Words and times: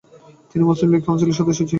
তিনি 0.51 0.63
মুসলিম 0.65 0.89
লীগ 0.91 1.01
কাউন্সিলের 1.05 1.37
সদস্য 1.39 1.59
ছিলেন। 1.59 1.69